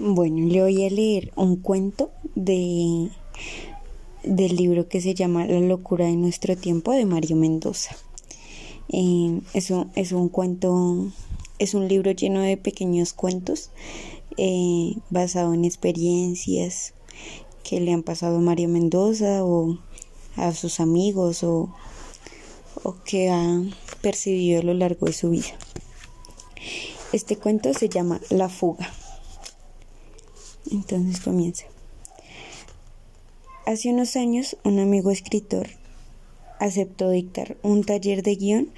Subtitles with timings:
[0.00, 3.10] Bueno, le voy a leer un cuento de
[4.22, 7.96] del libro que se llama La locura de nuestro tiempo de Mario Mendoza.
[8.90, 11.10] Eh, es, un, es, un, cuento,
[11.58, 13.70] es un libro lleno de pequeños cuentos
[14.36, 16.94] eh, basado en experiencias
[17.64, 19.78] que le han pasado a Mario Mendoza o
[20.36, 21.74] a sus amigos o,
[22.84, 23.62] o que ha
[24.00, 25.58] percibido a lo largo de su vida.
[27.12, 28.92] Este cuento se llama La fuga.
[30.70, 31.64] Entonces comienza.
[33.66, 35.68] Hace unos años, un amigo escritor
[36.58, 38.70] aceptó dictar un taller de guion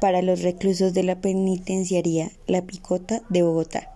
[0.00, 3.90] para los reclusos de la penitenciaría La Picota de Bogotá.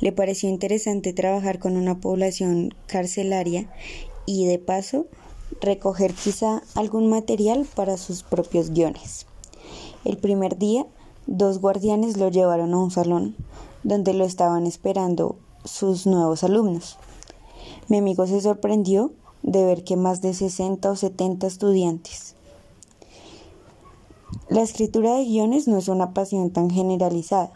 [0.00, 3.70] Le pareció interesante trabajar con una población carcelaria
[4.26, 5.06] y de paso
[5.60, 9.26] recoger quizá algún material para sus propios guiones.
[10.04, 10.86] El primer día,
[11.26, 13.36] dos guardianes lo llevaron a un salón
[13.84, 16.98] donde lo estaban esperando sus nuevos alumnos.
[17.88, 19.12] Mi amigo se sorprendió
[19.42, 22.34] de ver que más de 60 o 70 estudiantes.
[24.48, 27.50] La escritura de guiones no es una pasión tan generalizada.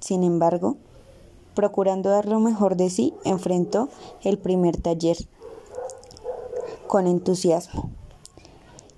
[0.00, 0.76] Sin embargo,
[1.54, 3.88] procurando dar lo mejor de sí, enfrentó
[4.22, 5.16] el primer taller
[6.86, 7.90] con entusiasmo.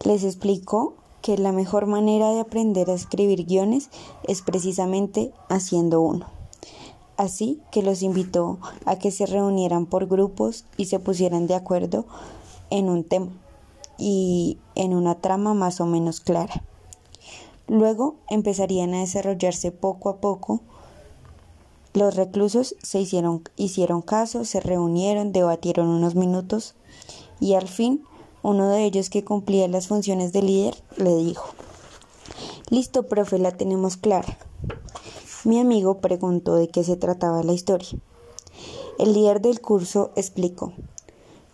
[0.05, 3.91] Les explicó que la mejor manera de aprender a escribir guiones
[4.25, 6.38] es precisamente haciendo uno.
[7.19, 12.07] Así que los invitó a que se reunieran por grupos y se pusieran de acuerdo
[12.71, 13.33] en un tema
[13.99, 16.63] y en una trama más o menos clara.
[17.67, 20.61] Luego empezarían a desarrollarse poco a poco.
[21.93, 26.77] Los reclusos se hicieron, hicieron caso, se reunieron, debatieron unos minutos
[27.41, 28.05] y al fin
[28.45, 31.49] uno de ellos que cumplía las funciones de líder le dijo,
[32.71, 34.39] Listo, profe, la tenemos clara.
[35.45, 37.91] Mi amigo preguntó de qué se trataba la historia.
[38.99, 40.73] El líder del curso explicó,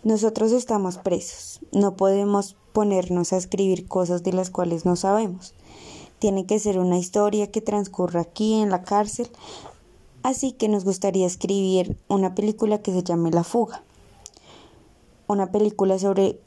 [0.03, 5.53] nosotros estamos presos, no podemos ponernos a escribir cosas de las cuales no sabemos.
[6.17, 9.29] Tiene que ser una historia que transcurra aquí en la cárcel,
[10.23, 13.83] así que nos gustaría escribir una película que se llame La fuga.
[15.27, 16.39] Una película sobre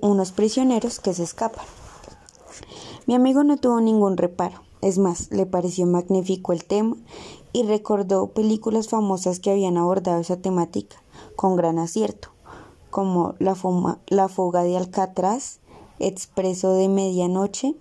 [0.00, 1.66] unos prisioneros que se escapan.
[3.06, 4.71] Mi amigo no tuvo ningún reparo.
[4.82, 6.96] Es más, le pareció magnífico el tema
[7.52, 10.96] y recordó películas famosas que habían abordado esa temática
[11.36, 12.30] con gran acierto,
[12.90, 15.60] como La, fuga de Alcatraz,
[16.00, 17.76] Expreso de Medianoche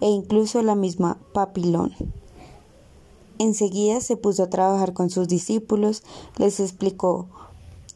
[0.00, 1.92] e incluso la misma Papilón.
[3.38, 6.02] Enseguida se puso a trabajar con sus discípulos,
[6.38, 7.26] les explicó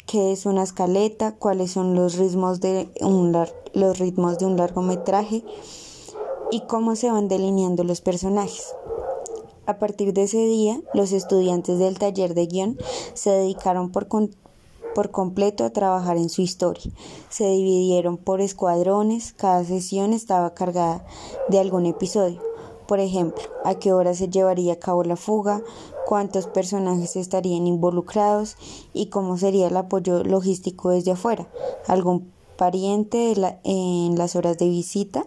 [0.07, 3.33] qué es una escaleta, cuáles son los ritmos de un,
[3.73, 5.43] los ritmos de un largometraje,
[6.53, 8.75] y cómo se van delineando los personajes.
[9.67, 12.79] A partir de ese día, los estudiantes del taller de guion
[13.15, 14.07] se dedicaron por,
[14.95, 16.93] por completo a trabajar en su historia.
[17.31, 21.07] Se dividieron por escuadrones, cada sesión estaba cargada
[21.49, 22.43] de algún episodio.
[22.87, 25.62] Por ejemplo, a qué hora se llevaría a cabo la fuga,
[26.07, 28.57] cuántos personajes estarían involucrados
[28.93, 31.49] y cómo sería el apoyo logístico desde afuera,
[31.87, 35.27] algún pariente en las horas de visita,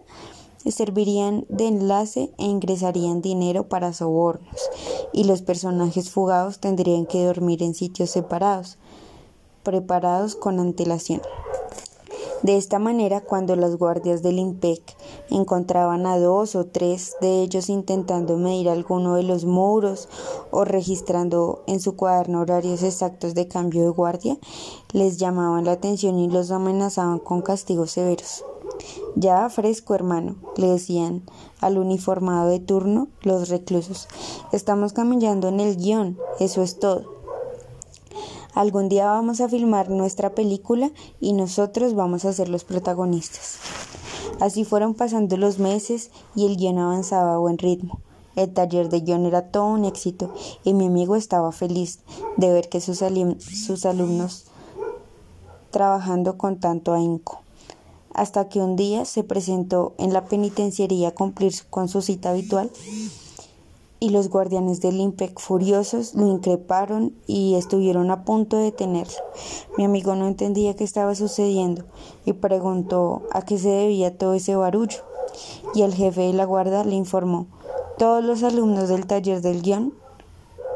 [0.71, 4.69] servirían de enlace e ingresarían dinero para sobornos,
[5.13, 8.77] y los personajes fugados tendrían que dormir en sitios separados,
[9.63, 11.21] preparados con antelación.
[12.45, 14.95] De esta manera, cuando los guardias del IMPEC
[15.31, 20.09] encontraban a dos o tres de ellos intentando medir alguno de los muros
[20.51, 24.37] o registrando en su cuaderno horarios exactos de cambio de guardia,
[24.91, 28.43] les llamaban la atención y los amenazaban con castigos severos.
[29.15, 31.23] Ya fresco, hermano, le decían
[31.61, 34.07] al uniformado de turno los reclusos.
[34.51, 37.15] Estamos caminando en el guion, eso es todo.
[38.53, 43.59] Algún día vamos a filmar nuestra película y nosotros vamos a ser los protagonistas.
[44.39, 47.99] Así fueron pasando los meses y el guion avanzaba a buen ritmo.
[48.35, 50.33] El taller de guion era todo un éxito
[50.65, 51.99] y mi amigo estaba feliz
[52.35, 53.01] de ver que sus,
[53.39, 54.45] sus alumnos
[55.71, 57.44] trabajando con tanto ahínco
[58.15, 62.71] hasta que un día se presentó en la penitenciaría a cumplir con su cita habitual
[63.99, 69.13] y los guardianes del IMPEC furiosos lo increparon y estuvieron a punto de detenerlo.
[69.77, 71.85] Mi amigo no entendía qué estaba sucediendo
[72.25, 74.99] y preguntó a qué se debía todo ese barullo
[75.73, 77.47] y el jefe de la guardia le informó
[77.97, 79.93] todos los alumnos del taller del guion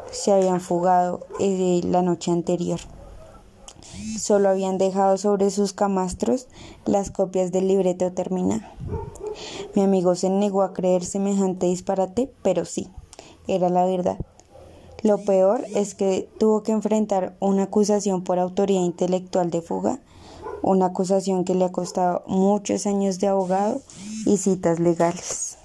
[0.10, 2.80] se habían fugado eh, la noche anterior.
[4.20, 6.48] Solo habían dejado sobre sus camastros
[6.86, 8.62] las copias del libreto terminado.
[9.76, 12.90] Mi amigo se negó a creer semejante disparate, pero sí,
[13.48, 14.18] era la verdad.
[15.02, 20.00] Lo peor es que tuvo que enfrentar una acusación por autoría intelectual de fuga,
[20.62, 23.82] una acusación que le ha costado muchos años de abogado
[24.26, 25.59] y citas legales.